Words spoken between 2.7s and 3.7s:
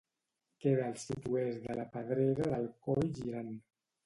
Coll Girant.